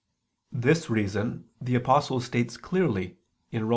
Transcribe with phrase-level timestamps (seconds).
[0.55, 3.17] This reason the Apostle states clearly
[3.53, 3.69] (Rom.